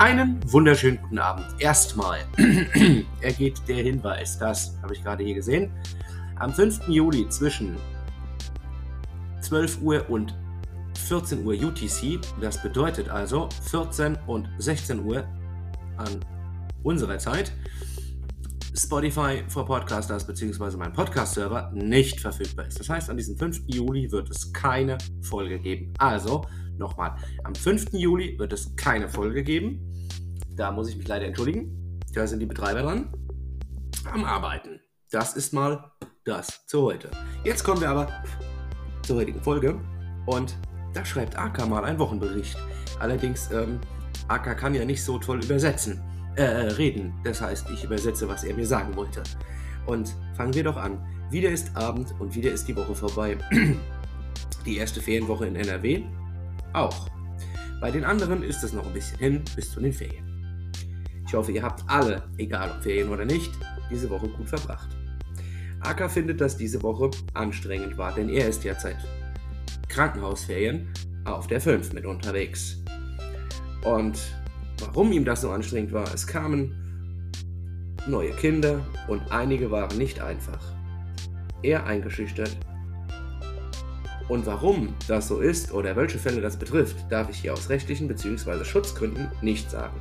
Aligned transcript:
Einen 0.00 0.40
wunderschönen 0.50 0.98
guten 1.02 1.18
Abend. 1.18 1.44
Erstmal 1.58 2.20
ergeht 3.20 3.60
der 3.68 3.82
Hinweis, 3.82 4.38
das 4.38 4.74
habe 4.80 4.94
ich 4.94 5.04
gerade 5.04 5.22
hier 5.22 5.34
gesehen, 5.34 5.70
am 6.36 6.54
5. 6.54 6.88
Juli 6.88 7.28
zwischen 7.28 7.76
12 9.42 9.82
Uhr 9.82 10.08
und 10.08 10.34
14 11.06 11.44
Uhr 11.44 11.52
UTC, 11.52 12.18
das 12.40 12.62
bedeutet 12.62 13.10
also 13.10 13.50
14 13.68 14.16
und 14.26 14.48
16 14.56 15.04
Uhr 15.04 15.22
an 15.98 16.24
unserer 16.82 17.18
Zeit, 17.18 17.52
Spotify 18.74 19.44
for 19.48 19.66
Podcasters 19.66 20.26
bzw. 20.26 20.78
mein 20.78 20.94
Podcast-Server 20.94 21.72
nicht 21.74 22.20
verfügbar 22.20 22.68
ist. 22.68 22.80
Das 22.80 22.88
heißt, 22.88 23.10
an 23.10 23.18
diesem 23.18 23.36
5. 23.36 23.64
Juli 23.66 24.10
wird 24.10 24.30
es 24.30 24.50
keine 24.54 24.96
Folge 25.20 25.58
geben. 25.58 25.92
Also, 25.98 26.46
nochmal, 26.78 27.16
am 27.44 27.54
5. 27.54 27.92
Juli 27.92 28.38
wird 28.38 28.54
es 28.54 28.74
keine 28.76 29.06
Folge 29.06 29.42
geben. 29.42 29.86
Da 30.60 30.70
muss 30.70 30.90
ich 30.90 30.96
mich 30.98 31.08
leider 31.08 31.24
entschuldigen. 31.24 31.98
Da 32.12 32.26
sind 32.26 32.40
die 32.40 32.44
Betreiber 32.44 32.82
dran. 32.82 33.10
Am 34.12 34.26
Arbeiten. 34.26 34.78
Das 35.10 35.34
ist 35.34 35.54
mal 35.54 35.90
das 36.24 36.66
zu 36.66 36.82
heute. 36.82 37.10
Jetzt 37.44 37.64
kommen 37.64 37.80
wir 37.80 37.88
aber 37.88 38.08
zur 39.00 39.16
heutigen 39.16 39.40
Folge. 39.40 39.80
Und 40.26 40.54
da 40.92 41.02
schreibt 41.02 41.38
AK 41.38 41.66
mal 41.66 41.82
einen 41.86 41.98
Wochenbericht. 41.98 42.58
Allerdings, 42.98 43.50
ähm, 43.52 43.80
AK 44.28 44.58
kann 44.58 44.74
ja 44.74 44.84
nicht 44.84 45.02
so 45.02 45.18
toll 45.18 45.42
übersetzen 45.42 45.98
äh, 46.36 46.42
reden. 46.42 47.14
Das 47.24 47.40
heißt, 47.40 47.70
ich 47.70 47.84
übersetze, 47.84 48.28
was 48.28 48.44
er 48.44 48.54
mir 48.54 48.66
sagen 48.66 48.94
wollte. 48.96 49.22
Und 49.86 50.14
fangen 50.36 50.52
wir 50.52 50.64
doch 50.64 50.76
an. 50.76 51.02
Wieder 51.30 51.48
ist 51.48 51.74
Abend 51.74 52.14
und 52.20 52.34
wieder 52.34 52.50
ist 52.50 52.68
die 52.68 52.76
Woche 52.76 52.94
vorbei. 52.94 53.38
Die 54.66 54.76
erste 54.76 55.00
Ferienwoche 55.00 55.46
in 55.46 55.56
NRW 55.56 56.02
auch. 56.74 57.08
Bei 57.80 57.90
den 57.90 58.04
anderen 58.04 58.42
ist 58.42 58.62
es 58.62 58.74
noch 58.74 58.84
ein 58.84 58.92
bisschen 58.92 59.18
hin 59.18 59.42
bis 59.56 59.70
zu 59.70 59.80
den 59.80 59.94
Ferien. 59.94 60.29
Ich 61.30 61.34
hoffe, 61.36 61.52
ihr 61.52 61.62
habt 61.62 61.88
alle, 61.88 62.24
egal 62.38 62.72
ob 62.72 62.82
Ferien 62.82 63.08
oder 63.08 63.24
nicht, 63.24 63.52
diese 63.88 64.10
Woche 64.10 64.26
gut 64.26 64.48
verbracht. 64.48 64.88
Aka 65.78 66.08
findet, 66.08 66.40
dass 66.40 66.56
diese 66.56 66.82
Woche 66.82 67.08
anstrengend 67.34 67.96
war, 67.96 68.12
denn 68.12 68.28
er 68.28 68.48
ist 68.48 68.64
derzeit 68.64 68.96
Krankenhausferien 69.88 70.92
auf 71.24 71.46
der 71.46 71.60
5 71.60 71.92
mit 71.92 72.04
unterwegs. 72.04 72.82
Und 73.84 74.18
warum 74.80 75.12
ihm 75.12 75.24
das 75.24 75.42
so 75.42 75.52
anstrengend 75.52 75.92
war. 75.92 76.12
Es 76.12 76.26
kamen 76.26 76.74
neue 78.08 78.32
Kinder 78.32 78.84
und 79.06 79.22
einige 79.30 79.70
waren 79.70 79.96
nicht 79.98 80.20
einfach. 80.20 80.74
Er 81.62 81.86
eingeschüchtert. 81.86 82.56
Und 84.28 84.46
warum 84.46 84.96
das 85.06 85.28
so 85.28 85.38
ist 85.38 85.72
oder 85.72 85.94
welche 85.94 86.18
Fälle 86.18 86.40
das 86.40 86.56
betrifft, 86.56 86.96
darf 87.08 87.30
ich 87.30 87.36
hier 87.36 87.52
aus 87.52 87.68
rechtlichen 87.68 88.08
bzw. 88.08 88.64
Schutzgründen 88.64 89.28
nicht 89.42 89.70
sagen. 89.70 89.94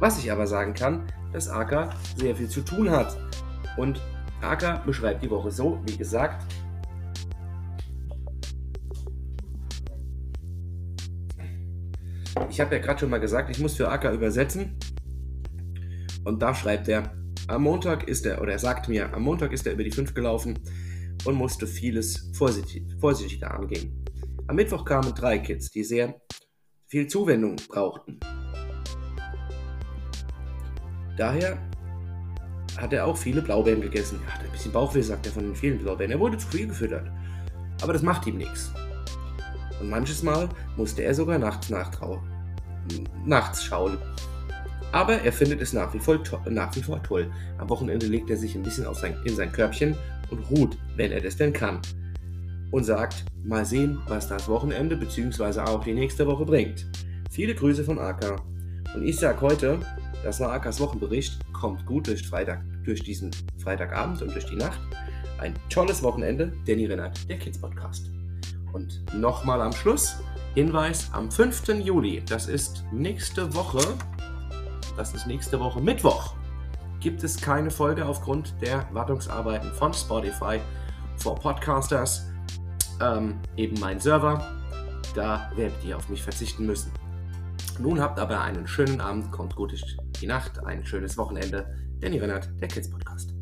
Was 0.00 0.18
ich 0.18 0.30
aber 0.30 0.46
sagen 0.46 0.74
kann, 0.74 1.06
dass 1.32 1.48
Aka 1.48 1.90
sehr 2.16 2.36
viel 2.36 2.48
zu 2.48 2.62
tun 2.62 2.90
hat. 2.90 3.16
Und 3.76 4.00
Aka 4.40 4.76
beschreibt 4.86 5.22
die 5.22 5.30
Woche 5.30 5.50
so, 5.50 5.80
wie 5.86 5.96
gesagt, 5.96 6.44
Ich 12.50 12.60
habe 12.60 12.74
ja 12.74 12.82
gerade 12.82 12.98
schon 12.98 13.10
mal 13.10 13.20
gesagt, 13.20 13.50
ich 13.50 13.60
muss 13.60 13.76
für 13.76 13.88
Acker 13.88 14.10
übersetzen. 14.12 14.76
Und 16.24 16.42
da 16.42 16.54
schreibt 16.54 16.88
er, 16.88 17.12
am 17.46 17.62
Montag 17.62 18.08
ist 18.08 18.26
er, 18.26 18.42
oder 18.42 18.52
er 18.52 18.58
sagt 18.58 18.88
mir, 18.88 19.12
am 19.14 19.22
Montag 19.22 19.52
ist 19.52 19.66
er 19.66 19.74
über 19.74 19.84
die 19.84 19.90
5 19.90 20.12
gelaufen 20.12 20.58
und 21.24 21.34
musste 21.34 21.66
vieles 21.66 22.30
vorsichtig, 22.32 22.84
vorsichtiger 23.00 23.54
angehen. 23.54 24.04
Am 24.48 24.56
Mittwoch 24.56 24.84
kamen 24.84 25.14
drei 25.14 25.38
Kids, 25.38 25.70
die 25.70 25.84
sehr 25.84 26.20
viel 26.86 27.06
Zuwendung 27.06 27.56
brauchten. 27.68 28.18
Daher 31.18 31.58
hat 32.78 32.92
er 32.92 33.04
auch 33.04 33.16
viele 33.16 33.42
Blaubeeren 33.42 33.80
gegessen. 33.80 34.20
Er 34.26 34.34
hat 34.34 34.44
ein 34.44 34.52
bisschen 34.52 34.72
Bauchweh, 34.72 35.02
sagt 35.02 35.26
er 35.26 35.32
von 35.32 35.42
den 35.42 35.56
vielen 35.56 35.78
Blaubeeren. 35.78 36.12
Er 36.12 36.20
wurde 36.20 36.38
zu 36.38 36.46
viel 36.46 36.68
gefüttert. 36.68 37.10
Aber 37.82 37.92
das 37.92 38.02
macht 38.02 38.26
ihm 38.26 38.38
nichts. 38.38 38.72
Und 39.80 39.90
manches 39.90 40.22
Mal 40.22 40.48
musste 40.76 41.02
er 41.02 41.14
sogar 41.14 41.38
nachts 41.38 41.70
nachts 43.26 43.64
schauen. 43.64 43.98
Aber 44.92 45.20
er 45.20 45.32
findet 45.32 45.60
es 45.60 45.72
nach 45.72 45.92
wie, 45.92 45.98
vor, 45.98 46.20
nach 46.48 46.74
wie 46.76 46.82
vor 46.82 47.02
toll. 47.02 47.30
Am 47.58 47.68
Wochenende 47.68 48.06
legt 48.06 48.30
er 48.30 48.36
sich 48.36 48.54
ein 48.54 48.62
bisschen 48.62 48.86
sein, 48.94 49.16
in 49.24 49.34
sein 49.34 49.52
Körbchen 49.52 49.96
und 50.30 50.38
ruht, 50.50 50.78
wenn 50.96 51.12
er 51.12 51.20
das 51.20 51.36
denn 51.36 51.52
kann. 51.52 51.80
Und 52.70 52.84
sagt, 52.84 53.24
mal 53.44 53.64
sehen, 53.64 53.98
was 54.06 54.28
das 54.28 54.48
Wochenende 54.48 54.96
bzw. 54.96 55.60
auch 55.60 55.84
die 55.84 55.94
nächste 55.94 56.26
Woche 56.26 56.44
bringt. 56.44 56.86
Viele 57.30 57.54
Grüße 57.54 57.84
von 57.84 57.98
Aka. 57.98 58.36
Und 58.94 59.02
ich 59.02 59.18
sage 59.18 59.40
heute, 59.40 59.80
das 60.22 60.40
war 60.40 60.52
Akas 60.52 60.80
Wochenbericht, 60.80 61.38
kommt 61.52 61.84
gut 61.86 62.06
durch, 62.06 62.26
Freitag, 62.26 62.62
durch 62.84 63.02
diesen 63.02 63.30
Freitagabend 63.62 64.22
und 64.22 64.34
durch 64.34 64.46
die 64.46 64.56
Nacht. 64.56 64.80
Ein 65.38 65.54
tolles 65.70 66.02
Wochenende, 66.02 66.52
Danny 66.66 66.86
Rennert, 66.86 67.28
der 67.28 67.38
Kids 67.38 67.58
Podcast. 67.58 68.10
Und 68.72 69.02
nochmal 69.14 69.60
am 69.62 69.72
Schluss, 69.72 70.20
Hinweis, 70.54 71.08
am 71.12 71.30
5. 71.30 71.68
Juli, 71.84 72.22
das 72.26 72.48
ist 72.48 72.84
nächste 72.92 73.54
Woche, 73.54 73.80
das 74.96 75.14
ist 75.14 75.26
nächste 75.26 75.60
Woche 75.60 75.80
Mittwoch, 75.80 76.34
gibt 77.00 77.22
es 77.22 77.40
keine 77.40 77.70
Folge 77.70 78.04
aufgrund 78.04 78.54
der 78.60 78.86
Wartungsarbeiten 78.92 79.72
von 79.72 79.94
Spotify 79.94 80.58
for 81.16 81.36
Podcasters. 81.36 82.26
Ähm, 83.00 83.38
eben 83.56 83.78
mein 83.78 84.00
Server, 84.00 84.44
da 85.14 85.50
werdet 85.54 85.84
ihr 85.84 85.96
auf 85.96 86.08
mich 86.08 86.22
verzichten 86.22 86.66
müssen. 86.66 86.92
Nun 87.78 88.00
habt 88.00 88.18
aber 88.18 88.40
einen 88.40 88.66
schönen 88.66 89.00
Abend, 89.00 89.30
kommt 89.30 89.54
gut 89.54 89.70
durch 89.70 89.84
die 90.20 90.26
Nacht, 90.26 90.64
ein 90.64 90.84
schönes 90.84 91.16
Wochenende. 91.16 91.66
Danny 92.00 92.18
Rennert, 92.18 92.48
der 92.60 92.68
Kids 92.68 92.90
Podcast. 92.90 93.34